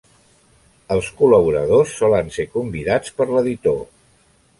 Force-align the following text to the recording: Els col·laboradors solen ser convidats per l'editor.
Els 0.95 1.09
col·laboradors 1.19 1.93
solen 1.99 2.31
ser 2.39 2.45
convidats 2.55 3.13
per 3.21 3.29
l'editor. 3.33 3.79